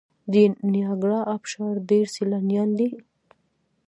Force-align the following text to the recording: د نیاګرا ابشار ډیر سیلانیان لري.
د 0.31 0.33
نیاګرا 0.71 1.19
ابشار 1.35 1.75
ډیر 1.89 2.05
سیلانیان 2.15 2.69
لري. 2.79 2.89